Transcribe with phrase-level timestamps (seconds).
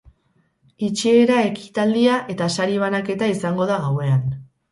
[0.87, 4.27] Itxiera ekitaldia eta sari banaketa izango da gauean.